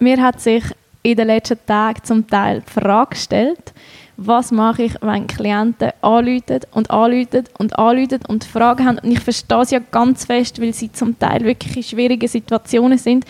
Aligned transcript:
mir 0.00 0.20
hat 0.22 0.40
sich 0.40 0.64
in 1.02 1.16
den 1.16 1.28
letzten 1.28 1.58
Tagen 1.66 2.02
zum 2.02 2.26
Teil 2.26 2.62
die 2.66 2.80
Frage 2.80 3.10
gestellt, 3.10 3.72
was 4.16 4.50
mache 4.50 4.84
ich, 4.84 4.94
wenn 5.02 5.26
Klienten 5.26 5.92
anrufen 6.00 6.60
und 6.72 6.90
anrufen 6.90 7.44
und 7.58 7.78
anrufen 7.78 8.20
und 8.28 8.44
Fragen 8.44 8.86
haben. 8.86 8.98
Und 8.98 9.12
ich 9.12 9.20
verstehe 9.20 9.60
es 9.60 9.70
ja 9.70 9.78
ganz 9.78 10.24
fest, 10.24 10.60
weil 10.60 10.72
sie 10.72 10.90
zum 10.90 11.18
Teil 11.18 11.44
wirklich 11.44 11.76
in 11.76 11.82
schwierigen 11.82 12.28
Situationen 12.28 12.98
sind, 12.98 13.24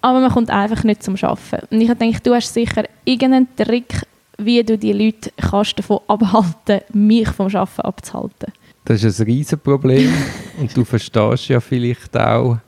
aber 0.00 0.20
man 0.20 0.30
kommt 0.30 0.50
einfach 0.50 0.82
nicht 0.84 1.02
zum 1.02 1.14
Arbeiten. 1.22 1.66
Und 1.70 1.80
ich 1.80 1.92
denke, 1.94 2.20
du 2.20 2.34
hast 2.34 2.52
sicher 2.52 2.84
irgendeinen 3.04 3.48
Trick, 3.56 4.02
wie 4.38 4.62
du 4.64 4.76
die 4.76 4.92
Leute 4.92 5.30
kannst 5.36 5.78
davon 5.78 6.00
abhalten 6.08 6.80
mich 6.92 7.28
vom 7.28 7.46
Arbeiten 7.46 7.80
abzuhalten. 7.82 8.52
Das 8.84 9.04
ist 9.04 9.20
ein 9.20 9.26
Riesenproblem 9.26 10.12
und 10.58 10.76
du 10.76 10.84
verstehst 10.84 11.48
ja 11.48 11.60
vielleicht 11.60 12.16
auch 12.16 12.58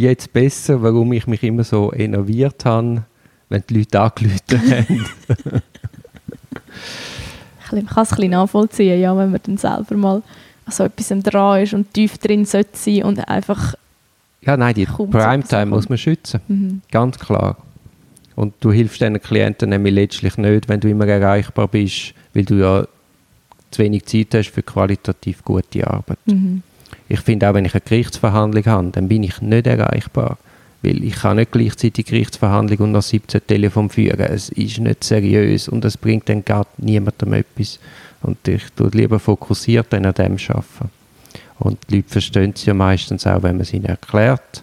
jetzt 0.00 0.32
besser, 0.32 0.82
warum 0.82 1.12
ich 1.12 1.26
mich 1.26 1.42
immer 1.42 1.64
so 1.64 1.92
enerviert 1.92 2.64
habe, 2.64 3.02
wenn 3.48 3.62
die 3.68 3.78
Leute 3.78 4.00
angerufen 4.00 4.60
haben. 4.70 5.06
ich 7.78 7.86
kann 7.86 8.02
es 8.02 8.12
ein 8.12 8.16
bisschen 8.16 8.30
nachvollziehen, 8.30 9.00
ja, 9.00 9.16
wenn 9.16 9.30
man 9.30 9.40
dann 9.42 9.56
selber 9.56 9.96
mal 9.96 10.22
so 10.68 10.84
etwas 10.84 11.08
dran 11.08 11.62
ist 11.62 11.74
und 11.74 11.92
tief 11.92 12.18
drin 12.18 12.44
sollte 12.44 12.76
sein 12.76 13.02
und 13.02 13.18
einfach 13.28 13.74
ja, 14.42 14.56
nein, 14.56 14.74
die 14.74 14.86
Primetime 14.86 15.66
muss 15.66 15.88
man 15.88 15.98
schützen. 15.98 16.40
Mhm. 16.48 16.82
Ganz 16.90 17.18
klar. 17.18 17.58
Und 18.36 18.54
du 18.60 18.72
hilfst 18.72 19.02
deinen 19.02 19.20
Klienten 19.20 19.68
nämlich 19.68 19.92
letztlich 19.92 20.38
nicht, 20.38 20.68
wenn 20.68 20.80
du 20.80 20.88
immer 20.88 21.06
erreichbar 21.06 21.68
bist, 21.68 22.14
weil 22.32 22.44
du 22.44 22.54
ja 22.54 22.86
zu 23.70 23.82
wenig 23.82 24.06
Zeit 24.06 24.34
hast 24.34 24.50
für 24.50 24.62
qualitativ 24.62 25.44
gute 25.44 25.86
Arbeit. 25.86 26.18
Mhm. 26.24 26.62
Ich 27.10 27.22
finde 27.22 27.50
auch, 27.50 27.54
wenn 27.54 27.64
ich 27.64 27.74
eine 27.74 27.80
Gerichtsverhandlung 27.80 28.64
habe, 28.66 28.90
dann 28.92 29.08
bin 29.08 29.24
ich 29.24 29.42
nicht 29.42 29.66
erreichbar. 29.66 30.38
Weil 30.80 31.02
ich 31.02 31.16
kann 31.16 31.38
nicht 31.38 31.50
gleichzeitig 31.50 32.06
Gerichtsverhandlung 32.06 32.78
und 32.78 32.92
noch 32.92 33.02
17 33.02 33.40
Telefon 33.48 33.90
führen. 33.90 34.20
Es 34.20 34.48
ist 34.50 34.78
nicht 34.78 35.02
seriös 35.02 35.68
und 35.68 35.84
es 35.84 35.96
bringt 35.96 36.28
dann 36.28 36.44
gar 36.44 36.68
niemandem 36.78 37.32
etwas. 37.32 37.80
Und 38.22 38.46
ich 38.46 38.62
tue 38.76 38.90
lieber 38.90 39.18
fokussiert 39.18 39.92
an 39.92 40.04
dem 40.04 40.12
arbeiten. 40.12 40.90
Und 41.58 41.78
die 41.90 41.96
Leute 41.96 42.10
verstehen 42.10 42.52
es 42.54 42.64
ja 42.64 42.74
meistens 42.74 43.26
auch, 43.26 43.42
wenn 43.42 43.56
man 43.56 43.62
es 43.62 43.74
ihnen 43.74 43.86
erklärt. 43.86 44.62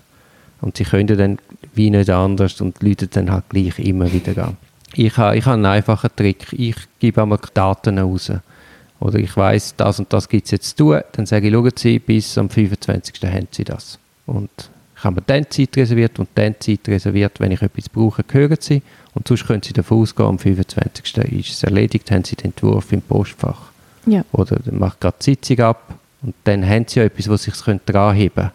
Und 0.62 0.78
sie 0.78 0.86
können 0.86 1.18
dann 1.18 1.40
wie 1.74 1.90
nicht 1.90 2.10
anders 2.10 2.62
und 2.62 2.82
läuten 2.82 3.10
dann 3.12 3.30
halt 3.30 3.50
gleich 3.50 3.78
immer 3.78 4.12
wieder 4.12 4.48
an. 4.48 4.58
Ich 4.94 5.18
habe, 5.18 5.38
ich 5.38 5.44
habe 5.44 5.56
einen 5.56 5.66
einfachen 5.66 6.12
Trick. 6.16 6.48
Ich 6.54 6.78
gebe 7.00 7.22
einmal 7.22 7.40
Daten 7.54 8.00
raus. 8.00 8.32
Oder 9.00 9.20
ich 9.20 9.36
weiß, 9.36 9.76
das 9.78 10.00
und 10.00 10.12
das 10.12 10.28
gibt 10.28 10.46
es 10.46 10.52
jetzt 10.52 10.78
zu 10.78 10.86
tun. 10.86 11.02
Dann 11.12 11.26
sage 11.26 11.48
ich, 11.48 11.54
schauen 11.54 11.72
Sie, 11.76 12.00
bis 12.00 12.38
am 12.38 12.50
25. 12.50 13.22
haben 13.24 13.48
Sie 13.52 13.64
das. 13.64 14.00
Und 14.26 14.50
ich 14.96 15.04
habe 15.04 15.16
mir 15.18 15.24
dann 15.28 15.50
Zeit 15.50 15.78
reserviert 15.78 16.18
und 16.18 16.30
dann 16.36 16.56
Zeit 16.60 16.88
reserviert, 16.88 17.40
wenn 17.40 17.52
ich 17.52 17.62
etwas 17.62 17.90
brauche, 17.90 18.24
hören 18.32 18.58
Sie. 18.60 18.82
Und 19.14 19.28
sonst 19.28 19.46
können 19.46 19.62
Sie 19.62 19.74
davon 19.74 20.02
ausgehen, 20.02 20.30
am 20.30 20.40
25. 20.40 21.18
ist 21.18 21.50
es 21.50 21.64
erledigt, 21.64 22.10
haben 22.10 22.24
Sie 22.24 22.36
den 22.36 22.48
Entwurf 22.48 22.92
im 22.92 23.02
Postfach. 23.02 23.70
Ja. 24.08 24.24
Oder 24.32 24.60
macht 24.72 25.02
gerade 25.02 25.18
die 25.20 25.32
Sitzung 25.32 25.60
ab 25.60 25.94
und 26.22 26.34
dann 26.46 26.68
haben 26.68 26.86
sie 26.88 27.00
ja 27.00 27.06
etwas, 27.06 27.30
was 27.30 27.44
sich 27.44 27.54
dranheben 27.56 28.36
können. 28.36 28.52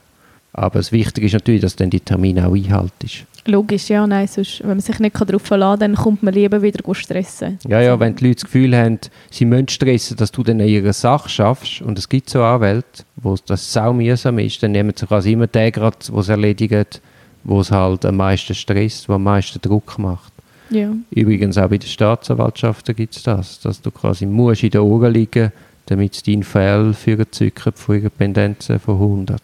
Aber 0.55 0.79
das 0.79 0.93
Wichtige 0.93 1.27
ist 1.27 1.33
natürlich, 1.33 1.63
dass 1.63 1.77
dann 1.77 1.91
die 1.91 2.01
Termine 2.01 2.47
auch 2.47 2.55
einhalten 2.55 3.07
ist. 3.07 3.25
Logisch, 3.45 3.89
ja, 3.89 4.07
nein, 4.07 4.29
sonst, 4.29 4.61
wenn 4.61 4.69
man 4.69 4.81
sich 4.81 4.99
nicht 5.01 5.21
darauf 5.21 5.43
verlassen 5.43 5.81
kann, 5.81 5.95
dann 5.95 6.03
kommt 6.03 6.23
man 6.23 6.35
lieber 6.35 6.63
wieder 6.63 6.95
stressen. 6.95 7.59
Ja, 7.67 7.81
ja, 7.81 7.99
wenn 7.99 8.15
die 8.15 8.27
Leute 8.27 8.37
das 8.37 8.45
Gefühl 8.45 8.77
haben, 8.77 9.01
sie 9.31 9.47
müssen 9.47 9.69
stressen, 9.69 10.17
dass 10.17 10.31
du 10.31 10.45
dann 10.45 10.61
in 10.61 10.69
ihrer 10.69 10.93
Sache 10.93 11.29
schaffst, 11.29 11.83
und 11.83 11.99
es 11.99 12.09
gibt 12.09 12.31
so 12.31 12.43
Anwälte, 12.43 13.03
wo 13.17 13.35
das 13.47 13.73
sau 13.73 13.93
mühsam 13.93 14.39
ist, 14.39 14.63
dann 14.63 14.73
nehmen 14.73 14.93
sie 14.95 15.07
quasi 15.07 15.33
immer 15.33 15.49
den 15.49 15.73
gerade, 15.73 15.97
der 16.07 16.17
es 16.17 16.29
erledigt, 16.29 17.01
wo 17.43 17.61
es 17.61 17.73
halt 17.73 18.05
am 18.05 18.17
meisten 18.19 18.55
stresst, 18.55 19.09
wo 19.09 19.15
am 19.15 19.25
meisten 19.25 19.61
Druck 19.61 19.99
macht. 19.99 20.33
Ja. 20.71 20.93
Übrigens 21.11 21.59
auch 21.59 21.69
bei 21.69 21.79
den 21.79 21.89
Staatsanwaltschaften 21.89 22.95
gibt 22.95 23.17
es 23.17 23.25
das, 23.25 23.59
dass 23.61 23.83
du 23.83 23.91
quasi 23.91 24.25
musst 24.27 24.63
in 24.63 24.71
den 24.71 24.83
Ohren 24.83 25.13
liegen 25.13 25.51
damit 25.87 26.27
dein 26.27 26.43
Fall 26.43 26.95
für 26.95 27.29
zücken 27.31 27.73
von 27.75 27.97
ihrer 27.97 28.11
Pendenzen 28.11 28.79
von 28.79 28.95
100. 28.95 29.43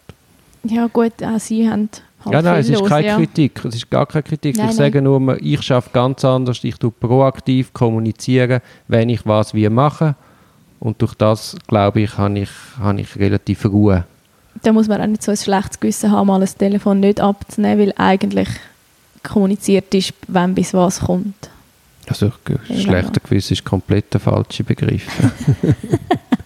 Ja 0.63 0.87
gut, 0.87 1.23
auch 1.23 1.39
sie 1.39 1.69
haben 1.69 1.89
halt 2.25 2.33
Ja, 2.33 2.41
nein, 2.41 2.59
es 2.59 2.69
ist 2.69 2.79
los, 2.79 2.89
keine 2.89 3.07
ja. 3.07 3.15
Kritik, 3.17 3.63
es 3.65 3.75
ist 3.75 3.89
gar 3.89 4.05
keine 4.05 4.23
Kritik. 4.23 4.57
Nein, 4.57 4.69
ich 4.69 4.75
sage 4.75 5.01
nur, 5.01 5.41
ich 5.41 5.61
schaffe 5.61 5.89
ganz 5.93 6.25
anders, 6.25 6.63
ich 6.63 6.75
tue 6.75 6.91
proaktiv 6.91 7.73
kommunizieren, 7.73 8.61
wenn 8.87 9.09
ich 9.09 9.25
was 9.25 9.53
wie 9.53 9.69
mache 9.69 10.15
und 10.79 11.01
durch 11.01 11.13
das, 11.15 11.55
glaube 11.67 12.01
ich, 12.01 12.17
habe 12.17 12.39
ich, 12.39 12.49
habe 12.79 13.01
ich 13.01 13.15
relativ 13.17 13.65
Ruhe. 13.65 14.05
Da 14.63 14.73
muss 14.73 14.87
man 14.87 15.01
auch 15.01 15.07
nicht 15.07 15.23
so 15.23 15.31
ein 15.31 15.37
schlechtes 15.37 15.79
Gewissen 15.79 16.11
haben, 16.11 16.27
mal 16.27 16.39
das 16.39 16.55
Telefon 16.55 16.99
nicht 16.99 17.21
abzunehmen, 17.21 17.79
weil 17.79 17.93
eigentlich 17.97 18.49
kommuniziert 19.23 19.93
ist, 19.93 20.13
wenn 20.27 20.55
bis 20.55 20.73
was 20.73 21.01
kommt. 21.01 21.49
Also 22.07 22.31
schlechter 22.65 23.21
Gewissen 23.21 23.53
ist 23.53 23.63
komplett 23.63 24.13
der 24.13 24.19
falsche 24.19 24.63
Begriff. 24.63 25.05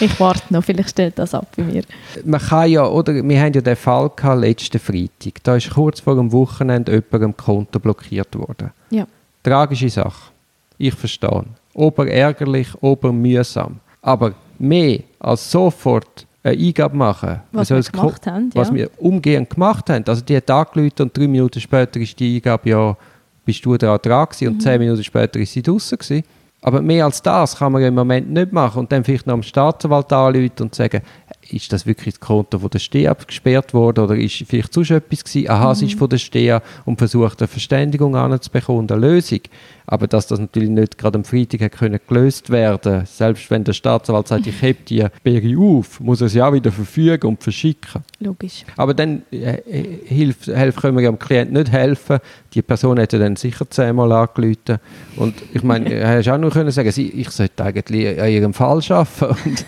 ich 0.00 0.20
warte 0.20 0.52
noch, 0.52 0.64
vielleicht 0.64 0.90
stellt 0.90 1.18
das 1.18 1.34
ab 1.34 1.46
bei 1.56 1.62
mir. 1.62 1.82
Man 2.24 2.40
kann 2.40 2.70
ja, 2.70 2.86
oder 2.86 3.14
wir 3.14 3.40
haben 3.40 3.52
ja 3.52 3.60
den 3.60 3.76
Fall 3.76 4.10
gehabt, 4.14 4.40
letzten 4.40 4.78
Freitag. 4.78 5.42
Da 5.42 5.56
ist 5.56 5.70
kurz 5.70 6.00
vor 6.00 6.16
dem 6.16 6.32
Wochenende 6.32 6.92
jemand 7.12 7.36
Konto 7.36 7.78
blockiert 7.78 8.36
worden. 8.36 8.70
Ja. 8.90 9.06
Tragische 9.42 9.90
Sache. 9.90 10.30
Ich 10.78 10.94
verstehe. 10.94 11.44
Ober 11.74 12.08
ärgerlich, 12.08 12.68
ober 12.80 13.12
mühsam. 13.12 13.80
Aber 14.02 14.34
mehr 14.58 15.00
als 15.18 15.50
sofort 15.50 16.26
eine 16.42 16.58
Eingabe 16.58 16.96
machen. 16.96 17.40
Was 17.52 17.70
wir 17.70 17.80
gemacht 17.80 18.26
haben, 18.26 18.50
Was 18.54 18.68
ja. 18.68 18.74
wir 18.74 18.90
umgehend 18.98 19.50
gemacht 19.50 19.88
haben. 19.88 20.04
Also 20.06 20.22
die 20.22 20.36
hat 20.36 20.50
angerufen 20.50 21.02
und 21.02 21.16
drei 21.16 21.26
Minuten 21.26 21.60
später 21.60 21.98
ist 22.00 22.18
die 22.20 22.36
Eingabe 22.36 22.68
ja, 22.68 22.96
bist 23.44 23.64
du 23.64 23.76
da 23.76 23.96
dran 23.98 24.26
gewesen, 24.26 24.48
und 24.48 24.54
mhm. 24.54 24.60
zehn 24.60 24.78
Minuten 24.78 25.04
später 25.04 25.40
ist 25.40 25.52
sie 25.52 25.62
draußen 25.62 25.98
gewesen. 25.98 26.24
Aber 26.64 26.80
mehr 26.80 27.04
als 27.04 27.20
das 27.20 27.56
kann 27.56 27.72
man 27.72 27.82
im 27.82 27.94
Moment 27.94 28.30
nicht 28.30 28.50
machen 28.50 28.78
und 28.78 28.90
dann 28.90 29.04
vielleicht 29.04 29.26
noch 29.26 29.34
am 29.34 29.42
Staatsanwalt 29.42 30.10
anrufen 30.14 30.62
und 30.62 30.74
sagen, 30.74 31.02
ist 31.50 31.70
das 31.74 31.84
wirklich 31.84 32.14
das 32.14 32.20
Konto 32.20 32.58
von 32.58 32.70
der 32.70 32.78
STEA 32.78 33.12
gesperrt 33.12 33.74
worden 33.74 34.04
oder 34.04 34.16
ist 34.16 34.42
vielleicht 34.48 34.72
sonst 34.72 34.90
etwas 34.90 35.24
gewesen? 35.24 35.50
Aha, 35.50 35.66
mhm. 35.66 35.72
es 35.72 35.82
ist 35.82 35.98
von 35.98 36.08
der 36.08 36.16
STEA 36.16 36.62
und 36.86 36.96
versucht 36.96 37.42
eine 37.42 37.48
Verständigung 37.48 38.16
anzubekommen, 38.16 38.90
eine 38.90 38.98
Lösung. 38.98 39.40
Aber 39.86 40.06
dass 40.06 40.26
das 40.26 40.38
natürlich 40.38 40.70
nicht 40.70 40.96
gerade 40.96 41.18
am 41.18 41.24
Freitag 41.24 41.72
können 41.72 42.00
gelöst 42.06 42.50
werden 42.50 43.04
selbst 43.06 43.50
wenn 43.50 43.64
der 43.64 43.72
Staatsanwalt 43.72 44.28
sagt, 44.28 44.46
ich 44.46 44.60
heb 44.62 44.86
die 44.86 45.04
Berge 45.22 45.58
auf, 45.58 46.00
muss 46.00 46.20
er 46.20 46.28
sie 46.28 46.40
auch 46.40 46.52
wieder 46.52 46.72
verfügen 46.72 47.26
und 47.26 47.42
verschicken. 47.42 48.02
Logisch. 48.20 48.64
Aber 48.76 48.94
dann 48.94 49.22
äh, 49.30 49.58
hilf, 50.06 50.46
helf, 50.46 50.76
können 50.76 50.96
wir 50.96 51.04
dem 51.04 51.18
Klienten 51.18 51.56
nicht 51.56 51.70
helfen. 51.70 52.18
Die 52.54 52.62
Person 52.62 52.98
hätte 52.98 53.18
dann 53.18 53.36
sicher 53.36 53.68
zehnmal 53.68 54.10
angerufen. 54.12 54.78
Und 55.16 55.34
ich 55.52 55.62
meine, 55.62 55.92
er 55.92 56.08
hätte 56.08 56.34
auch 56.34 56.38
nur 56.38 56.50
können 56.50 56.70
sagen, 56.70 56.92
ich 56.96 57.30
sollte 57.30 57.64
eigentlich 57.64 58.20
an 58.20 58.28
ihrem 58.28 58.54
Fall 58.54 58.80
arbeiten. 58.88 59.24
Und, 59.44 59.64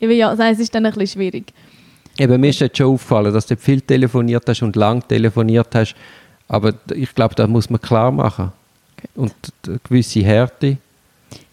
äh, 0.00 0.12
ja, 0.12 0.34
das 0.34 0.58
ist 0.58 0.74
dann 0.74 0.86
ein 0.86 0.92
bisschen 0.92 1.20
schwierig. 1.20 1.52
Eben, 2.18 2.40
mir 2.40 2.50
ist 2.50 2.60
jetzt 2.60 2.76
schon 2.76 2.94
aufgefallen, 2.94 3.32
dass 3.32 3.46
du 3.46 3.56
viel 3.56 3.80
telefoniert 3.80 4.44
hast 4.46 4.62
und 4.62 4.76
lang 4.76 5.06
telefoniert 5.06 5.74
hast. 5.74 5.94
Aber 6.48 6.74
ich 6.94 7.14
glaube, 7.14 7.34
das 7.34 7.48
muss 7.48 7.70
man 7.70 7.80
klar 7.80 8.10
machen. 8.10 8.52
Und 9.14 9.32
eine 9.66 9.78
gewisse 9.84 10.20
Härte. 10.20 10.76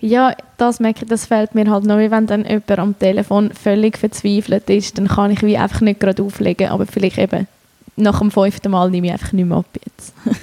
Ja, 0.01 0.35
das 0.57 0.79
merke 0.79 1.03
ich, 1.03 1.09
das 1.09 1.25
fällt 1.25 1.55
mir 1.55 1.69
halt 1.69 1.85
noch, 1.85 1.97
wenn 1.97 2.27
dann 2.27 2.45
jemand 2.45 2.79
am 2.79 2.99
Telefon 2.99 3.51
völlig 3.51 3.97
verzweifelt 3.97 4.69
ist, 4.69 4.97
dann 4.97 5.07
kann 5.07 5.31
ich 5.31 5.41
wie 5.41 5.57
einfach 5.57 5.81
nicht 5.81 5.99
gerade 5.99 6.23
auflegen, 6.23 6.69
aber 6.69 6.85
vielleicht 6.85 7.17
eben 7.17 7.47
nach 7.95 8.19
dem 8.19 8.31
fünften 8.31 8.71
Mal 8.71 8.89
nehme 8.89 9.07
ich 9.07 9.13
einfach 9.13 9.33
nicht 9.33 9.45
mehr 9.45 9.57
ab 9.57 9.65
jetzt. 9.85 10.13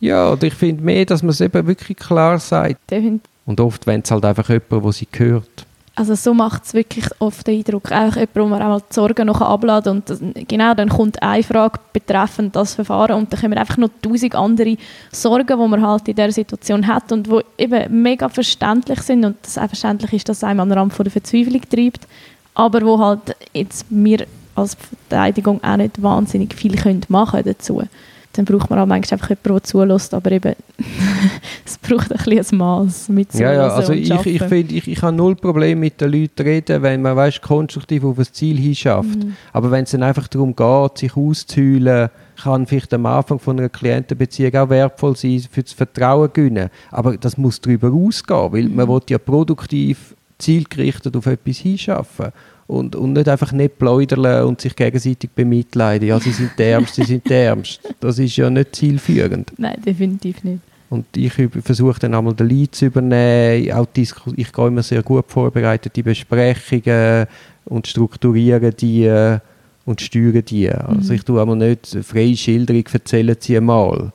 ja, 0.00 0.30
oder 0.30 0.44
ich 0.44 0.54
finde 0.54 0.82
mehr, 0.82 1.04
dass 1.06 1.22
man 1.22 1.30
es 1.30 1.40
eben 1.40 1.66
wirklich 1.66 1.96
klar 1.96 2.38
sagt. 2.38 2.78
Und 3.46 3.60
oft 3.60 3.86
wenn 3.86 4.02
es 4.02 4.10
halt 4.10 4.24
einfach 4.24 4.48
jemand, 4.48 4.84
der 4.84 4.92
sie 4.92 5.08
hört. 5.16 5.66
Also 5.96 6.14
so 6.14 6.32
macht 6.32 6.64
es 6.64 6.72
wirklich 6.72 7.04
oft 7.18 7.46
den 7.46 7.58
Eindruck, 7.58 7.90
einfach 7.92 8.16
jemand, 8.16 8.36
wo 8.36 8.46
man 8.46 8.62
einmal 8.62 8.80
die 8.80 8.94
Sorgen 8.94 9.26
noch 9.26 9.40
abladen 9.40 9.96
und 9.96 10.08
das, 10.08 10.20
genau, 10.48 10.72
dann 10.72 10.88
kommt 10.88 11.20
eine 11.22 11.42
Frage 11.42 11.80
betreffend 11.92 12.56
das 12.56 12.74
Verfahren 12.74 13.16
und 13.16 13.32
dann 13.32 13.40
kommen 13.40 13.58
einfach 13.58 13.76
noch 13.76 13.90
tausend 14.00 14.34
andere 14.34 14.76
Sorgen, 15.10 15.46
die 15.46 15.68
man 15.68 15.82
halt 15.82 16.08
in 16.08 16.14
dieser 16.14 16.32
Situation 16.32 16.86
hat 16.86 17.10
und 17.12 17.26
die 17.26 17.40
eben 17.58 18.02
mega 18.02 18.28
verständlich 18.28 19.02
sind. 19.02 19.24
Und 19.24 19.36
das 19.42 19.58
auch 19.58 19.66
verständlich 19.66 20.12
ist, 20.12 20.28
dass 20.28 20.38
es 20.38 20.44
einem 20.44 20.60
an 20.60 20.68
den 20.70 20.78
Rand 20.78 20.94
von 20.94 21.04
der 21.04 21.12
Verzweiflung 21.12 21.62
treibt, 21.68 22.06
aber 22.54 22.82
wo 22.82 22.98
halt 22.98 23.36
jetzt 23.52 23.84
wir 23.90 24.26
als 24.54 24.76
Verteidigung 25.08 25.62
auch 25.62 25.76
nicht 25.76 26.00
wahnsinnig 26.02 26.54
viel 26.54 26.76
können 26.76 27.02
machen 27.08 27.42
dazu. 27.44 27.82
Dann 28.32 28.44
braucht 28.44 28.70
man 28.70 28.78
auch 28.78 28.86
manchmal 28.86 29.18
einfach 29.18 29.30
jemanden, 29.30 29.52
der 29.54 29.62
zulässt, 29.64 30.14
aber 30.14 30.30
eben, 30.32 30.54
es 31.64 31.78
braucht 31.78 32.12
ein 32.12 32.18
bisschen 32.18 32.56
ein 32.56 32.58
Maß 32.58 33.08
mit 33.08 33.34
Ja, 33.34 33.52
ja, 33.52 33.68
also 33.68 33.92
ich, 33.92 34.10
ich 34.10 34.42
finde, 34.42 34.74
ich, 34.74 34.88
ich 34.88 35.02
habe 35.02 35.16
null 35.16 35.36
Problem 35.36 35.80
mit 35.80 36.00
den 36.00 36.12
Leuten 36.12 36.42
reden, 36.42 36.82
wenn 36.82 37.02
man, 37.02 37.16
weißt, 37.16 37.42
konstruktiv 37.42 38.04
auf 38.04 38.18
ein 38.18 38.26
Ziel 38.32 38.58
hinschafft. 38.58 39.24
Mhm. 39.24 39.36
Aber 39.52 39.70
wenn 39.70 39.84
es 39.84 39.90
dann 39.90 40.02
einfach 40.02 40.28
darum 40.28 40.54
geht, 40.54 40.98
sich 40.98 41.16
auszuheulen, 41.16 42.10
kann 42.42 42.66
vielleicht 42.66 42.94
am 42.94 43.06
Anfang 43.06 43.38
von 43.38 43.58
einer 43.58 43.68
Klientenbeziehung 43.68 44.54
auch 44.56 44.70
wertvoll 44.70 45.16
sein, 45.16 45.44
für 45.50 45.62
das 45.62 45.72
Vertrauen 45.72 46.30
gewinnen. 46.32 46.70
Aber 46.90 47.16
das 47.16 47.36
muss 47.36 47.60
darüber 47.60 47.92
ausgehen, 47.92 48.52
weil 48.52 48.64
mhm. 48.64 48.76
man 48.76 48.88
will 48.88 49.00
ja 49.08 49.18
produktiv 49.18 50.14
zielgerichtet 50.38 51.16
auf 51.16 51.26
etwas 51.26 51.58
hinschaffen. 51.58 52.32
und, 52.70 52.94
und 52.94 53.14
nicht 53.14 53.28
einfach 53.28 53.52
nicht 53.52 53.78
pläudern 53.78 54.44
und 54.44 54.60
sich 54.60 54.76
gegenseitig 54.76 55.30
bemitleiden. 55.34 56.08
Ja, 56.08 56.20
sie 56.20 56.30
sind 56.30 56.52
der 56.56 56.74
Ärmste, 56.74 57.02
sie 57.02 57.08
sind 57.08 57.28
der 57.28 57.46
Ärmste. 57.46 57.94
Das 57.98 58.18
ist 58.18 58.36
ja 58.36 58.48
nicht 58.48 58.76
zielführend. 58.76 59.52
Nein, 59.58 59.76
definitiv 59.84 60.44
nicht. 60.44 60.60
Und 60.90 61.06
ich 61.16 61.32
versuche 61.62 62.00
dann 62.00 62.14
einmal 62.14 62.34
den 62.34 62.48
Lead 62.48 62.74
zu 62.74 62.86
übernehmen. 62.86 63.72
Auch 63.72 63.86
ich 63.94 64.52
gehe 64.52 64.66
immer 64.66 64.82
sehr 64.82 65.02
gut 65.04 65.24
vorbereitet 65.28 65.94
die 65.94 66.02
Besprechungen 66.02 67.26
und 67.64 67.86
strukturiere 67.86 68.72
die 68.72 69.04
äh, 69.04 69.38
und 69.86 70.00
steuere 70.00 70.42
die. 70.42 70.68
Also 70.68 71.12
mhm. 71.12 71.16
ich 71.16 71.24
tue 71.24 71.40
einmal 71.40 71.56
nicht 71.56 71.96
freie 72.02 72.36
Schilderung 72.36 72.84
erzählen 72.92 73.36
sie 73.38 73.56
einmal. 73.56 74.12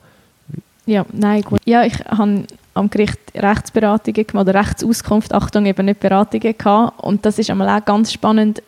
Ja, 0.84 1.04
nein, 1.12 1.42
gut. 1.42 1.60
Ja, 1.64 1.84
ich 1.84 1.98
habe 2.04 2.44
am 2.74 2.90
Gericht 2.90 3.18
Rechtsberatungen 3.34 4.26
gemacht, 4.26 4.48
oder 4.48 4.60
Rechtsauskunft, 4.60 5.32
Achtung, 5.32 5.66
eben 5.66 5.86
nicht 5.86 5.98
Beratungen 5.98 6.54
gehabt. 6.56 7.02
Und 7.02 7.24
das 7.24 7.38
ist 7.38 7.50
einmal 7.50 7.80
auch 7.80 7.84
ganz 7.84 8.12
spannend, 8.12 8.62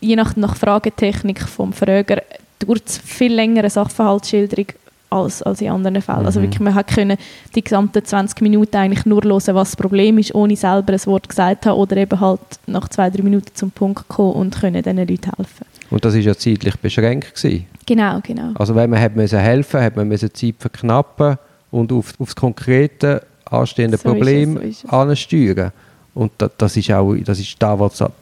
je 0.00 0.16
nach, 0.16 0.36
nach 0.36 0.54
Fragetechnik 0.54 1.40
vom 1.40 1.72
Frager 1.72 2.22
dauert 2.58 2.82
es 2.86 2.98
viel 2.98 3.34
längere 3.34 3.70
Sachverhaltsschilderung 3.70 4.66
als, 5.14 5.42
als 5.42 5.60
in 5.60 5.70
anderen 5.70 6.02
Fällen. 6.02 6.26
Also 6.26 6.40
mhm. 6.40 6.46
Also 6.46 6.58
wirklich, 6.58 6.60
man 6.60 6.74
hat 6.74 7.18
die 7.54 7.62
gesamten 7.62 8.04
20 8.04 8.40
Minuten 8.40 8.76
eigentlich 8.76 9.06
nur 9.06 9.22
hören, 9.22 9.54
was 9.54 9.70
das 9.70 9.76
Problem 9.76 10.18
ist, 10.18 10.34
ohne 10.34 10.56
selber 10.56 10.92
ein 10.92 11.06
Wort 11.06 11.28
gesagt 11.28 11.64
zu 11.64 11.70
haben 11.70 11.78
oder 11.78 11.96
eben 11.96 12.18
halt 12.18 12.40
nach 12.66 12.88
zwei, 12.88 13.08
drei 13.10 13.22
Minuten 13.22 13.54
zum 13.54 13.70
Punkt 13.70 14.08
kommen 14.08 14.32
und 14.32 14.60
können 14.60 14.82
diesen 14.82 14.96
Leuten 14.96 15.30
helfen. 15.36 15.66
Und 15.90 16.04
das 16.04 16.14
war 16.14 16.20
ja 16.20 16.36
zeitlich 16.36 16.76
beschränkt 16.76 17.34
gewesen. 17.34 17.66
Genau, 17.86 18.18
genau. 18.22 18.50
Also 18.54 18.74
wenn 18.74 18.90
man 18.90 19.00
hat 19.00 19.14
müssen 19.14 19.38
helfen, 19.38 19.80
hat 19.80 19.96
man 19.96 20.08
müssen 20.08 20.34
Zeit 20.34 20.56
verknappen 20.58 21.38
und 21.70 21.92
auf, 21.92 22.14
auf 22.18 22.28
das 22.28 22.36
konkrete 22.36 23.22
anstehende 23.44 23.96
so 23.96 24.08
Problem 24.08 24.56
es, 24.56 24.80
so 24.80 24.88
ansteuern. 24.88 25.70
Und 26.14 26.32
da, 26.38 26.50
das 26.56 26.76
ist 26.76 26.90
auch 26.90 27.14
das 27.14 27.38
ist 27.38 27.56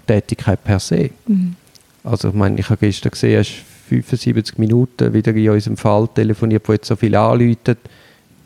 Tätigkeit 0.07 0.63
per 0.65 0.81
se. 0.81 1.11
Mhm. 1.27 1.57
Also 2.05 2.29
ich 2.29 2.35
meine, 2.35 2.59
ich 2.59 2.69
habe 2.69 2.79
gestern 2.79 3.11
gesehen, 3.11 3.39
hast 3.39 3.72
75 3.89 4.59
Minuten 4.59 5.13
wieder 5.13 5.35
in 5.35 5.51
unserem 5.51 5.77
Fall 5.77 6.09
telefoniert, 6.15 6.69
wo 6.69 6.73
jetzt 6.73 6.89
so 6.89 6.97
viel 6.97 7.15
anläutet, 7.15 7.79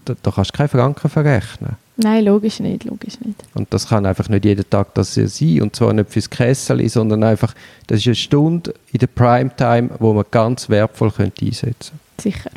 da, 0.04 0.14
da 0.22 0.30
kannst 0.30 0.52
du 0.52 0.56
keinen 0.56 0.68
Franken 0.68 1.08
verrechnen. 1.08 1.76
Nein, 1.98 2.26
logisch 2.26 2.60
nicht, 2.60 2.84
logisch 2.84 3.18
nicht. 3.20 3.42
Und 3.54 3.72
das 3.72 3.88
kann 3.88 4.04
einfach 4.04 4.28
nicht 4.28 4.44
jeden 4.44 4.68
Tag 4.68 4.94
das 4.94 5.14
sein. 5.14 5.62
Und 5.62 5.74
zwar 5.74 5.92
nicht 5.94 6.10
fürs 6.10 6.28
Kessel, 6.28 6.86
sondern 6.88 7.24
einfach, 7.24 7.54
das 7.86 8.00
ist 8.00 8.06
eine 8.06 8.14
Stunde 8.14 8.74
in 8.92 8.98
der 8.98 9.06
Primetime, 9.06 9.90
wo 9.98 10.12
man 10.12 10.24
ganz 10.30 10.68
wertvoll 10.68 11.10
könnte 11.10 11.44
einsetzen 11.44 11.98
könnte. 12.16 12.38
Sicher. 12.38 12.50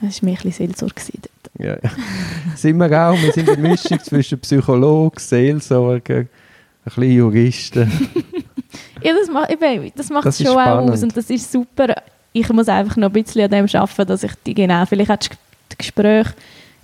Das 0.00 0.22
war 0.22 0.30
mir 0.30 0.36
ein 0.36 0.42
bisschen 0.42 0.68
Seelsorge 0.68 1.02
ja, 1.58 1.76
ja. 1.82 1.90
sind 2.56 2.78
wir 2.78 2.86
auch. 2.86 3.20
Wir 3.20 3.32
sind 3.32 3.50
eine 3.50 3.68
Mischung 3.68 3.98
zwischen 4.00 4.38
Psychologen, 4.38 5.18
Seelsorger, 5.18 6.18
ein 6.18 6.28
bisschen 6.84 7.12
Juristen. 7.12 7.90
ja, 9.02 9.12
das, 9.14 9.28
macht, 9.30 9.50
das 9.96 10.10
macht 10.10 10.26
das 10.26 10.42
schon 10.42 10.56
auch 10.56 10.90
aus 10.90 11.02
und 11.02 11.16
das 11.16 11.30
ist 11.30 11.50
super. 11.50 11.94
Ich 12.32 12.48
muss 12.50 12.68
einfach 12.68 12.96
noch 12.96 13.08
ein 13.08 13.12
bisschen 13.12 13.42
an 13.42 13.50
dem 13.50 13.80
arbeiten, 13.80 14.06
dass 14.06 14.22
ich 14.22 14.32
die 14.46 14.54
genau, 14.54 14.84
vielleicht 14.86 15.10
auch 15.10 15.16
das 15.16 15.78
Gespräch 15.78 16.26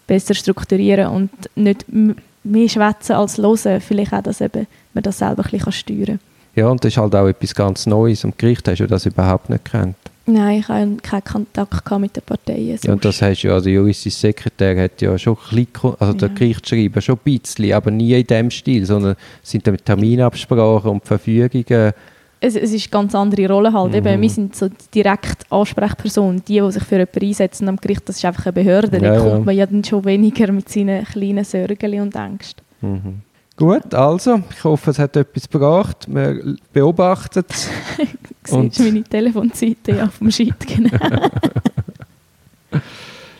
besser 0.06 0.34
strukturieren 0.34 1.08
und 1.08 1.30
nicht 1.54 1.84
mehr 1.88 2.68
schwätzen 2.68 3.12
als 3.12 3.38
hören. 3.38 3.80
Vielleicht 3.80 4.12
auch, 4.12 4.22
dass 4.22 4.40
eben 4.40 4.66
man 4.92 5.02
das 5.02 5.18
selber 5.18 5.44
ein 5.44 5.50
bisschen 5.50 5.72
steuern 5.72 6.06
kann. 6.06 6.20
Ja, 6.54 6.68
und 6.68 6.84
das 6.84 6.92
ist 6.92 6.98
halt 6.98 7.14
auch 7.14 7.26
etwas 7.26 7.54
ganz 7.54 7.86
Neues. 7.86 8.24
Am 8.24 8.32
Gericht 8.36 8.66
hast 8.68 8.78
du 8.78 8.86
das 8.86 9.06
überhaupt 9.06 9.50
nicht 9.50 9.64
gekannt. 9.64 9.96
Nein, 10.26 10.60
ich 10.60 10.68
hatte 10.68 10.96
keinen 11.02 11.24
Kontakt 11.24 11.98
mit 11.98 12.16
den 12.16 12.22
Parteien. 12.22 12.78
Ja, 12.82 12.92
und 12.92 13.04
das 13.04 13.20
heißt 13.20 13.42
ja, 13.42 13.52
also 13.52 13.64
der 13.64 13.74
juristische 13.74 14.16
Sekretär 14.16 14.82
hat 14.82 15.02
ja 15.02 15.18
schon 15.18 15.36
ein 15.50 15.66
bisschen, 15.66 15.94
also 15.98 16.12
der 16.14 16.28
ja. 16.28 16.34
Gerichtsschreiber 16.34 17.00
schon 17.02 17.16
ein 17.16 17.20
bisschen, 17.24 17.72
aber 17.72 17.90
nie 17.90 18.14
in 18.14 18.26
dem 18.26 18.50
Stil, 18.50 18.86
sondern 18.86 19.16
sind 19.42 19.66
dann 19.66 19.72
mit 19.72 19.84
Terminabsprachen 19.84 20.90
und 20.90 21.04
Verfügungen. 21.04 21.92
Es, 22.40 22.56
es 22.56 22.72
ist 22.72 22.84
eine 22.84 23.02
ganz 23.02 23.14
andere 23.14 23.48
Rolle 23.48 23.72
halt. 23.72 23.92
Mhm. 23.92 23.98
Eben, 23.98 24.22
wir 24.22 24.30
sind 24.30 24.56
so 24.56 24.68
direkt 24.94 25.50
Ansprechpersonen, 25.50 26.42
die, 26.46 26.60
die 26.60 26.72
sich 26.72 26.84
für 26.84 26.96
jemanden 26.96 27.24
einsetzen 27.24 27.68
am 27.68 27.76
Gericht, 27.76 28.08
das 28.08 28.16
ist 28.16 28.24
einfach 28.24 28.46
eine 28.46 28.52
Behörde. 28.54 28.98
Ja, 28.98 29.14
da 29.14 29.20
kommt 29.20 29.46
man 29.46 29.54
ja 29.54 29.66
dann 29.66 29.84
schon 29.84 30.04
weniger 30.04 30.50
mit 30.52 30.68
seinen 30.70 31.04
kleinen 31.04 31.44
Sorgen 31.44 32.00
und 32.00 32.14
Ängsten. 32.14 32.64
Mhm. 32.80 33.20
Gut, 33.56 33.94
also, 33.94 34.42
ich 34.50 34.64
hoffe, 34.64 34.90
es 34.90 34.98
hat 34.98 35.16
etwas 35.16 35.48
gebracht. 35.48 36.06
Wir 36.08 36.56
beobachten 36.72 37.44
es. 37.48 37.68
du 38.50 38.62
siehst 38.62 38.80
meine 38.80 39.04
Telefonseite 39.04 40.02
auf 40.04 40.18
dem 40.18 40.30
Sheet, 40.30 40.58
genau. 40.66 40.90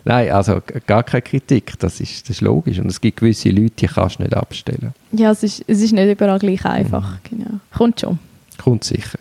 Nein, 0.04 0.30
also 0.30 0.60
gar 0.86 1.02
keine 1.02 1.22
Kritik, 1.22 1.78
das 1.78 1.98
ist, 1.98 2.28
das 2.28 2.36
ist 2.36 2.40
logisch. 2.42 2.78
Und 2.78 2.86
es 2.86 3.00
gibt 3.00 3.18
gewisse 3.18 3.48
Leute, 3.48 3.70
die 3.70 3.86
kannst 3.86 4.18
du 4.18 4.22
nicht 4.22 4.36
abstellen. 4.36 4.94
Ja, 5.12 5.30
es 5.30 5.42
ist, 5.42 5.64
es 5.66 5.80
ist 5.80 5.92
nicht 5.92 6.10
überall 6.10 6.38
gleich 6.38 6.64
einfach, 6.64 7.10
mhm. 7.10 7.18
genau. 7.38 7.60
Kommt 7.76 8.00
schon. 8.00 8.18
Kommt 8.62 8.84
sicher. 8.84 9.18